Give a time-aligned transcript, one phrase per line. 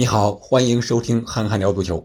[0.00, 1.98] 你好，欢迎收听《憨憨聊足球》。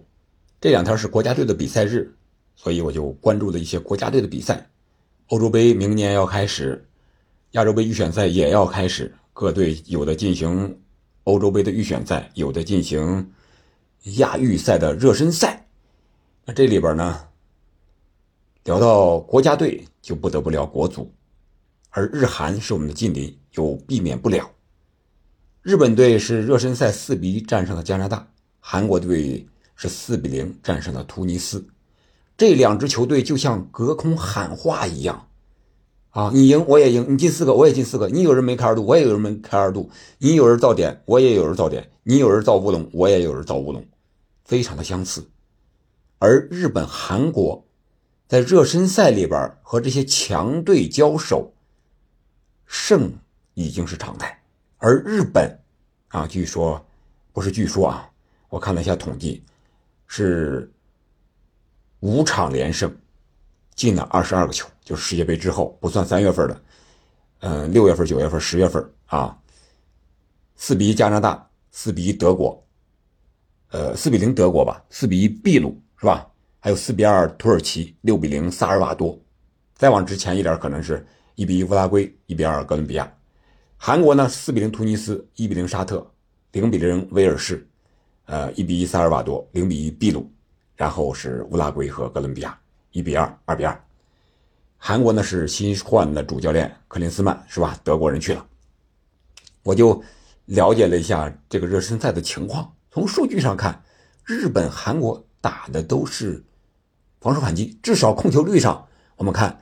[0.59, 2.13] 这两天是国家队的比赛日，
[2.53, 4.69] 所以我就关注了一些国家队的比赛。
[5.27, 6.89] 欧洲杯明年要开始，
[7.51, 10.77] 亚洲杯预选赛也要开始，各队有的进行
[11.23, 13.31] 欧洲杯的预选赛，有的进行
[14.17, 15.65] 亚预赛的热身赛。
[16.43, 17.25] 那这里边呢，
[18.65, 21.09] 聊到国家队，就不得不聊国足，
[21.91, 24.51] 而日韩是我们的近邻，又避免不了。
[25.65, 28.27] 日本队是热身赛四比一战胜了加拿大，
[28.59, 31.65] 韩国队是四比零战胜了突尼斯。
[32.37, 35.27] 这两支球队就像隔空喊话一样，
[36.11, 39.89] 啊，你赢我也赢，你进四个我也进四个，你有人没开二度我也有人没开二度，
[40.19, 43.83] 你有人造点我也有人造点，你有人造乌龙我也有人造乌龙，
[44.43, 45.27] 非常的相似。
[46.19, 47.65] 而日本、韩国
[48.27, 51.55] 在热身赛里边和这些强队交手，
[52.67, 53.11] 胜
[53.55, 54.43] 已经是常态。
[54.77, 55.59] 而日本，
[56.09, 56.85] 啊，据说
[57.31, 58.09] 不是据说啊，
[58.49, 59.43] 我看了一下统计，
[60.07, 60.71] 是
[62.01, 62.93] 五场连胜，
[63.73, 66.61] 进了二十二个球，就是世界杯之后不算三月份的，
[67.39, 69.37] 嗯，六月份、九月份、十月份啊，
[70.55, 72.63] 四比一加拿大，四比一德国，
[73.69, 76.29] 呃，四比零德国吧，四比一秘鲁是吧？
[76.59, 79.17] 还有四比二土耳其，六比零萨尔瓦多，
[79.73, 83.11] 再往之前一点可能是一比一乌拉圭，一比二哥伦比亚。
[83.77, 86.05] 韩国呢，四比零突尼斯，一比零沙特，
[86.53, 87.67] 零比零威尔士，
[88.25, 90.27] 呃，一比一萨尔瓦多，零比一秘鲁，
[90.75, 92.57] 然后是乌拉圭和哥伦比亚，
[92.91, 93.79] 一比二，二比二。
[94.77, 97.77] 韩国呢是新换的主教练克林斯曼是吧？
[97.83, 98.43] 德国人去了，
[99.61, 100.01] 我就
[100.45, 102.73] 了解了一下这个热身赛的情况。
[102.89, 103.83] 从数据上看，
[104.23, 106.43] 日本、韩国打的都是
[107.19, 109.59] 防守反击，至少控球率上，我们看，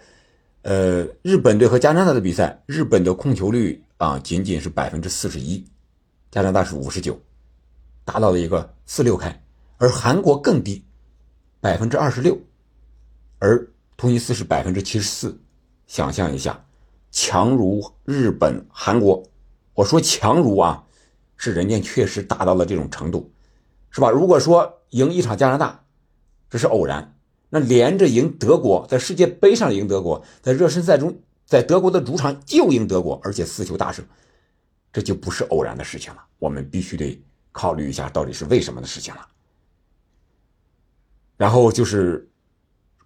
[0.61, 3.83] 呃，日本队和加拿大的比赛，日本的控球率。
[4.03, 5.65] 啊，仅仅是百分之四十一，
[6.29, 7.17] 加拿大是五十九，
[8.03, 9.41] 达到了一个四六开，
[9.77, 10.83] 而韩国更低，
[11.61, 12.37] 百分之二十六，
[13.39, 13.65] 而
[13.95, 15.39] 突尼斯是百分之七十四。
[15.87, 16.65] 想象一下，
[17.11, 19.23] 强如日本、韩国，
[19.73, 20.83] 我说强如啊，
[21.37, 23.31] 是人家确实达到了这种程度，
[23.89, 24.09] 是吧？
[24.09, 25.85] 如果说赢一场加拿大，
[26.49, 27.15] 这是偶然，
[27.49, 31.17] 那连着赢德国，在世界杯上赢德国，在热身赛中。
[31.53, 34.03] 在德国的主场就赢德国，而且四球大胜，
[34.91, 36.25] 这就不是偶然的事情了。
[36.39, 39.27] 我们必须得考虑一下，到底是为什么的事情了。
[41.37, 42.27] 然后就是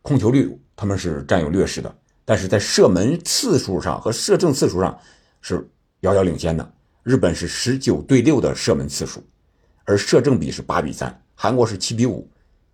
[0.02, 1.94] 控球率，他们是占有劣势的，
[2.24, 4.97] 但是在射门次数上和射正次数上
[5.41, 5.69] 是
[6.00, 6.74] 遥遥领先的。
[7.03, 9.22] 日本是十九对六的射门次数，
[9.84, 12.31] 而射正比是八比三，韩国是七比五，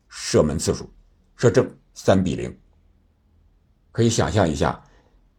[0.07, 0.87] 射门次数，
[1.35, 2.55] 射正三比零。
[3.91, 4.79] 可以想象一下。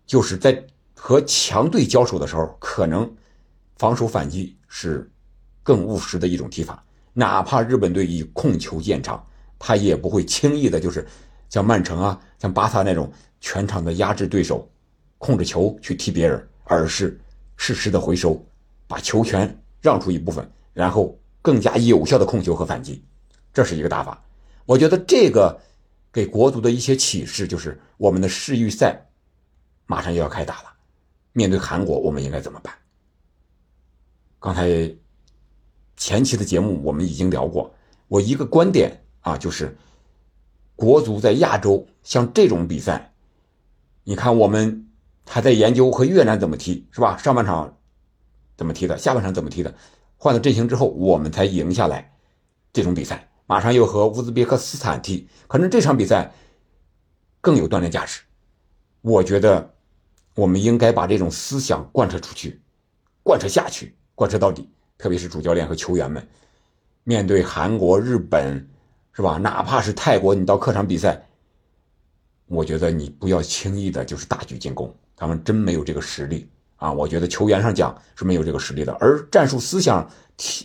[0.07, 3.11] 就是在和强队交手的时候，可能
[3.77, 5.11] 防守反击是
[5.63, 6.83] 更务实的一种踢法。
[7.13, 9.25] 哪怕日本队以控球见长，
[9.59, 11.07] 他也不会轻易的，就是
[11.49, 13.11] 像曼城啊、像巴萨那种
[13.41, 14.69] 全场的压制对手，
[15.19, 17.21] 控制球去踢别人，而是
[17.57, 18.45] 适时的回收，
[18.87, 23.05] 把球权让出一部分，然后更加有效的控球和反击。
[23.53, 24.23] 这是一个打法。
[24.67, 25.61] 我觉得这个
[26.13, 29.01] 给国足的一些启示就是，我们的世预赛。
[29.87, 30.72] 马上就要开打了，
[31.33, 32.75] 面对韩国，我们应该怎么办？
[34.41, 34.95] 刚才
[35.97, 37.75] 前期的节目我们已经聊过，
[38.09, 39.77] 我一个观点啊，就是
[40.77, 43.15] 国足在亚洲像这种比赛，
[44.05, 44.87] 你看我们
[45.27, 47.17] 还在研究和越南怎么踢，是吧？
[47.17, 47.78] 上半场
[48.56, 49.75] 怎么踢的，下半场怎么踢的，
[50.17, 52.15] 换了阵型之后，我们才赢下来
[52.73, 53.31] 这种比赛。
[53.47, 56.33] 马上又和乌兹别克斯坦踢，可能这场比赛
[57.41, 58.23] 更有锻炼价值。
[59.03, 59.74] 我觉得。
[60.34, 62.61] 我们应该把这种思想贯彻出去，
[63.22, 64.69] 贯彻下去，贯彻到底。
[64.97, 66.27] 特别是主教练和球员们，
[67.03, 68.67] 面对韩国、日本，
[69.12, 69.37] 是吧？
[69.39, 71.27] 哪怕是泰国，你到客场比赛，
[72.47, 76.93] 我觉得你不要轻易的就是大举进攻，他们真没有这个实力啊！
[76.93, 80.09] 我觉得球员上讲是没有这个实力的，而战术思想、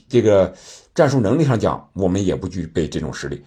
[0.08, 0.54] 这个
[0.94, 3.44] 战术能力上讲，我们也不具备这种实力。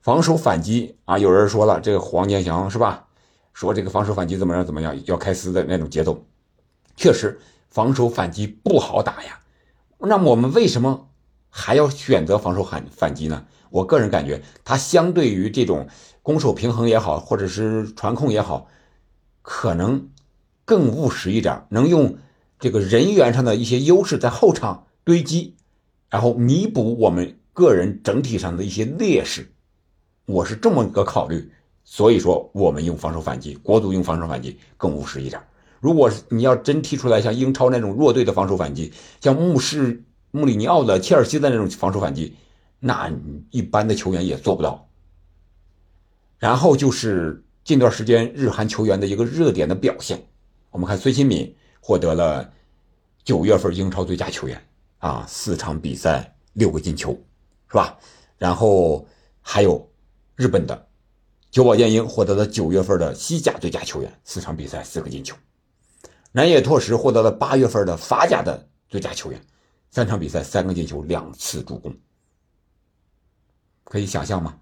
[0.00, 3.06] 防守反击啊，有人说了，这个黄健翔是吧？
[3.52, 4.64] 说这个防守反击怎么样？
[4.64, 4.98] 怎么样？
[5.06, 6.24] 要开撕的那种节奏，
[6.96, 7.38] 确实
[7.68, 9.40] 防守反击不好打呀。
[9.98, 11.08] 那么我们为什么
[11.48, 13.46] 还要选择防守反反击呢？
[13.70, 15.88] 我个人感觉，它相对于这种
[16.22, 18.68] 攻守平衡也好，或者是传控也好，
[19.42, 20.10] 可能
[20.64, 22.18] 更务实一点，能用
[22.58, 25.56] 这个人员上的一些优势在后场堆积，
[26.10, 29.52] 然后弥补我们个人整体上的一些劣势。
[30.26, 31.50] 我是这么一个考虑。
[31.84, 35.42] 所以说，我们用防守反击，国足用防守反击更务实一点。
[35.80, 42.36] 如果你要真踢出来像英超那种弱队的防守反击，像穆氏穆里尼奥的、切尔西的那种防守反击，
[42.78, 43.12] 那
[43.50, 44.88] 一般的球员也做不到。
[46.38, 50.24] 然后就是近段时间日韩球员的一个热点的表现，
[50.70, 52.48] 我们看孙兴敏获得了
[53.24, 54.60] 九月份英超最佳球员
[54.98, 57.12] 啊，四场比赛六个进球，
[57.68, 57.98] 是吧？
[58.38, 59.06] 然后
[59.40, 59.88] 还有
[60.36, 60.86] 日本的
[61.52, 65.36] 久保建英获得了九月份的西甲最佳球员，四场比赛四个进球。
[66.32, 69.38] 南野拓实获得了八月份的法甲的最佳球员，
[69.90, 71.94] 三场比赛三个进球，两次助攻。
[73.84, 74.58] 可以想象吗？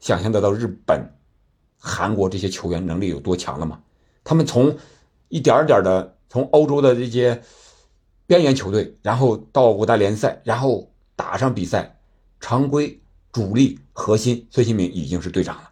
[0.00, 1.02] 想象得到日本、
[1.78, 3.82] 韩国这些球员能力有多强了吗？
[4.22, 4.76] 他们从
[5.28, 7.42] 一点点的从欧洲的这些
[8.26, 11.98] 边缘球队，然后到五大联赛，然后打上比赛，
[12.38, 13.00] 常规
[13.32, 15.71] 主力核心孙兴民已经是队长了。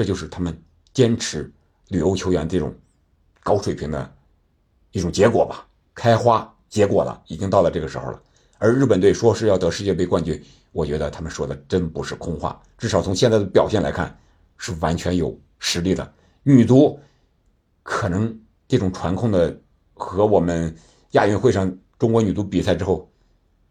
[0.00, 0.58] 这就是他们
[0.94, 1.52] 坚持
[1.88, 2.74] 旅欧球员这种。
[3.42, 4.14] 高水平的
[4.92, 8.22] 一种结果吧，开花结果了，已经到了这个时候了。
[8.58, 10.40] 而日本队说是要得世界杯冠军，
[10.72, 14.16] 我觉得他们说的真不是空话，至少从现在的表现来看，
[14.58, 16.12] 是完全有实力的。
[16.42, 16.98] 女足
[17.82, 18.38] 可能
[18.68, 19.58] 这种传控的
[19.94, 20.74] 和我们
[21.12, 23.10] 亚运会上中国女足比赛之后，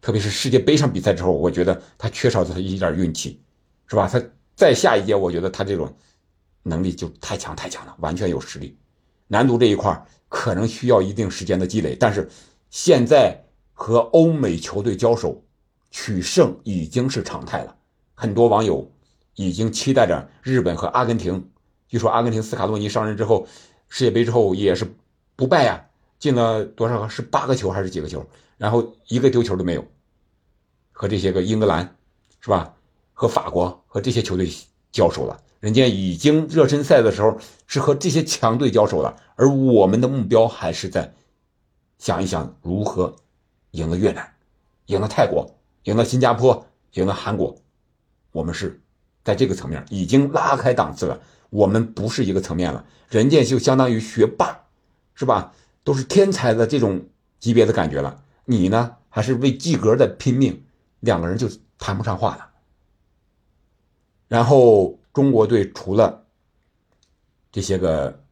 [0.02, 3.40] 特别是世界杯上比赛之后，我觉得她缺少的一点运气，
[3.88, 4.08] 是吧？
[4.08, 4.20] 她
[4.56, 5.96] 再下一届，我觉得她这种
[6.70, 8.78] 能力就太强太强了，完全有实力。
[9.28, 12.30] 男足这一块可能需要一定时间的积累，但是
[12.70, 13.44] 现在
[13.74, 15.44] 和欧美球队交手
[15.92, 17.76] 取胜已经是常态了。
[18.14, 18.92] 很多网友
[19.36, 21.50] 已经期待着日本和阿根廷。
[21.88, 23.48] 据说阿根廷斯卡洛尼上任之后，
[23.88, 24.86] 世界杯之后也是
[25.36, 25.84] 不败呀，
[26.20, 27.10] 进了多少个？
[27.10, 28.26] 是八个球还是几个球？
[28.58, 29.84] 然后一个丢球都没有。
[30.92, 31.96] 和这些个英格兰，
[32.42, 32.76] 是吧？
[33.14, 34.50] 和法国和这些球队
[34.92, 35.40] 交手了。
[35.60, 37.38] 人家已经热身赛的时候
[37.68, 41.14] 是和这些强队交手了，而我们的目标还是在
[41.98, 43.14] 想一想如何
[43.72, 44.34] 赢了越南，
[44.86, 45.54] 赢了泰国，
[45.84, 47.56] 赢了新加坡，赢了韩国。
[48.32, 48.82] 我们是
[49.24, 51.20] 在这个层面已经拉开档次了，
[51.50, 52.86] 我们不是一个层面了。
[53.10, 54.58] 人家就相当于学霸，
[55.14, 55.52] 是吧？
[55.84, 57.02] 都是天才的这种
[57.40, 58.24] 级别的感觉了。
[58.46, 60.64] 你呢，还是为及格的拼命，
[61.02, 62.50] 两个人就谈不上话了。
[64.30, 64.96] 然后。
[65.12, 66.24] 中国队除了
[67.52, 68.24] 这些个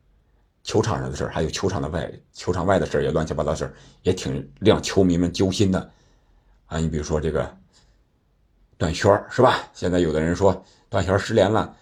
[0.64, 3.74] 球场上的事儿，还有球场的外、球场外的事儿，也乱七八糟事儿，
[4.04, 5.92] 也挺让球迷们揪心的
[6.68, 6.78] 啊！
[6.78, 7.58] 你比如说这个
[8.78, 9.68] 段轩是吧？
[9.74, 11.76] 现在有的人说段轩失联了，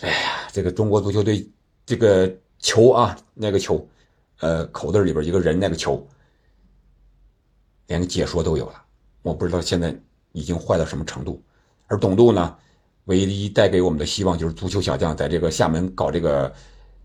[0.00, 1.46] 哎呀，这个中国足球队
[1.84, 3.86] 这个球啊，那个球，
[4.38, 6.08] 呃，口袋里边一个人那个球，
[7.88, 8.82] 连解说都有了，
[9.20, 9.94] 我不知道现在
[10.32, 11.42] 已经坏到什么程度，
[11.88, 12.56] 而董度呢？
[13.06, 16.52] 唯一带给我们的希望就是足球小将在这个厦门搞这个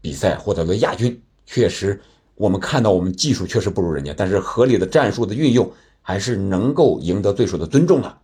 [0.02, 1.20] 比赛获得了亚军。
[1.46, 2.00] 确实，
[2.36, 5.72] 我们看到我们技术确实不如人家，但是合理的战术的运用
[6.02, 8.18] 还是能够赢得对手的尊重的。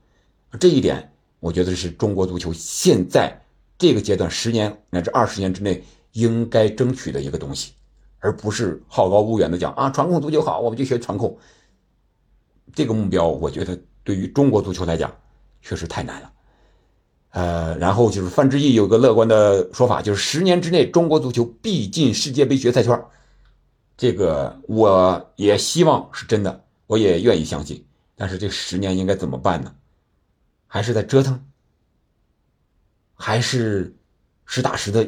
[0.60, 3.42] 这一点，我觉得是中国足球现在
[3.78, 5.84] 这个阶段十年乃至二十年之内
[6.14, 7.74] 应该争取的一个东西，
[8.20, 11.38] 而不是好高骛远的讲啊，传控足球好，我们就学传控。
[12.74, 15.14] 这个目标，我觉得对于中国足球来讲，
[15.62, 16.32] 确实太难了。
[17.32, 23.00] 呃，然后就是范志毅有个乐观的说法，就是十年之内中国足球必进世界杯决赛圈
[23.96, 27.86] 这个我也希望是真的，我也愿意相信。
[28.16, 29.76] 但是这十年应该怎么办呢？
[30.66, 31.40] 还是在折腾？
[33.14, 33.96] 还是
[34.46, 35.08] 实打实的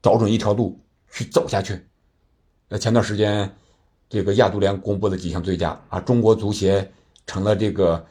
[0.00, 0.78] 找准一条路
[1.10, 1.80] 去走下去？
[2.68, 3.52] 那前段时间，
[4.08, 6.92] 这个亚足联公布了几项最佳啊，中国足协
[7.26, 8.06] 成了这个。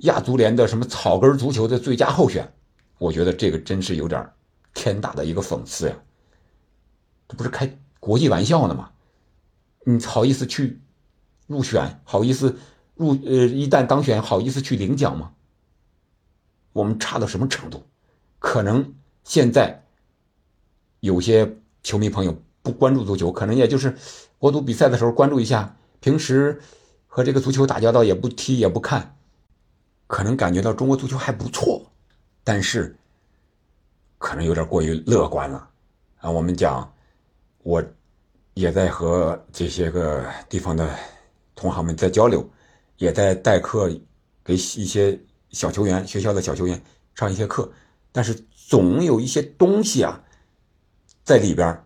[0.00, 2.52] 亚足联的什么草根足球的最佳候选，
[2.98, 4.30] 我觉得这个真是有点
[4.72, 5.96] 天大的一个讽刺呀！
[7.28, 8.90] 这不是开国际玩笑呢吗？
[9.84, 10.80] 你好意思去
[11.46, 12.00] 入选？
[12.04, 12.56] 好意思
[12.94, 15.32] 入呃，一旦当选，好意思去领奖吗？
[16.72, 17.82] 我们差到什么程度？
[18.38, 19.84] 可能现在
[21.00, 23.96] 有些球迷朋友不关注足球，可能也就是
[24.38, 26.60] 国足比赛的时候关注一下，平时
[27.06, 29.16] 和这个足球打交道也不踢也不看。
[30.10, 31.80] 可能感觉到中国足球还不错，
[32.42, 32.96] 但是
[34.18, 35.70] 可能有点过于乐观了
[36.18, 36.28] 啊！
[36.28, 36.92] 我们讲，
[37.62, 37.80] 我
[38.54, 40.92] 也在和这些个地方的
[41.54, 42.44] 同行们在交流，
[42.96, 43.88] 也在代课
[44.44, 45.16] 给一些
[45.50, 46.82] 小球员、学校的小球员
[47.14, 47.72] 上一些课，
[48.10, 50.20] 但是总有一些东西啊，
[51.22, 51.84] 在里边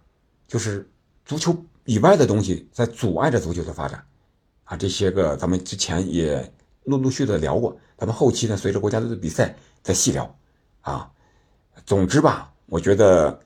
[0.49, 0.91] 就是
[1.27, 1.55] 足球
[1.85, 4.03] 以外的东西在阻碍着足球的发展
[4.65, 4.79] 啊！
[4.79, 6.51] 这些个咱们之前也。
[6.85, 10.37] 陆陆续的聊过，咱们后期呢，随着国家队的比赛再细聊，
[10.83, 11.11] 啊，
[11.85, 13.41] 总之吧，我觉得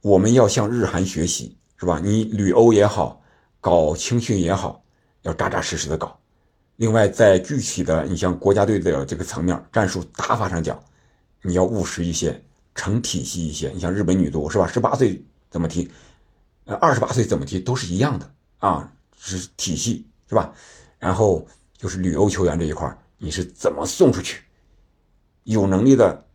[0.00, 2.00] 我们要向日韩学习，是吧？
[2.02, 3.20] 你旅欧也好，
[3.60, 4.82] 搞青训也好，
[5.22, 6.18] 要扎扎实实的搞，
[6.76, 10.78] 另外，在具体的你像国家队的这个层面，战术打法上讲，
[11.42, 12.40] 你要务实一些，
[12.74, 13.70] 成体系一些。
[13.70, 14.66] 你像日本女足是吧？
[14.66, 15.90] 十八岁怎么踢，
[16.66, 20.52] 呃，二十八岁怎么踢都是一样的啊，是体系是吧？
[20.98, 21.46] 然后
[21.78, 24.42] 就是旅欧球员这一块，你是怎么送出去？
[25.44, 26.26] 有能力的，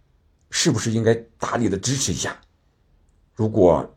[0.49, 2.35] 是不是应该大力的支持一下？
[3.35, 3.95] 如果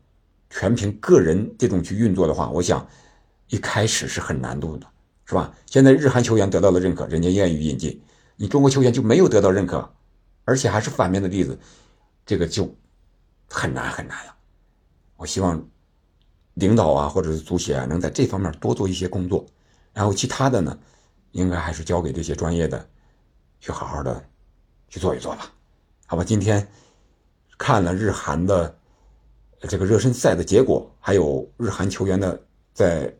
[0.51, 2.87] 全凭个人这种去运作的话，我想
[3.47, 4.85] 一开始是很难度的。
[5.29, 5.53] 是吧？
[5.65, 8.01] 现在日韩球员得到了认可，人家愿意引进，
[8.37, 9.93] 你中国球员就没有得到认可，
[10.45, 11.59] 而且还是反面的例子，
[12.25, 12.73] 这个就
[13.49, 14.33] 很难很难了。
[15.17, 15.67] 我希望
[16.53, 19.45] 领导啊，或者是足协啊，能在这方面多做一些工作，
[19.91, 20.79] 然后其他的呢，
[21.37, 22.89] 应该还是交给这些专业的
[23.59, 24.27] 去好好的
[24.89, 25.53] 去做一做吧。
[26.07, 26.67] 好吧，今天
[27.59, 28.75] 看了日韩的
[29.61, 33.13] 这个热身赛的结果，还有日韩球员的在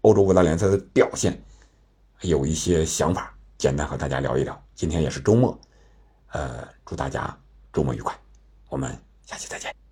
[0.00, 1.38] 欧洲五大联赛的表现。
[2.22, 4.60] 有一些想法，简单和大家聊一聊。
[4.74, 5.56] 今天也是周末，
[6.32, 7.38] 呃，祝大家
[7.72, 8.18] 周末愉快，
[8.70, 9.87] 我们下期再见。